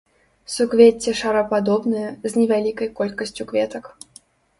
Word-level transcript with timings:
Суквецце 0.53 1.11
шарападобнае, 1.19 2.05
з 2.31 2.31
невялікай 2.39 2.89
колькасцю 3.01 3.47
кветак. 3.53 3.85